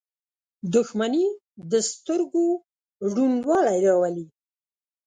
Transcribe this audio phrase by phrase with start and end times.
[0.73, 1.27] •دښمني
[1.71, 2.45] د سترګو
[3.15, 4.25] ړندوالی راولي.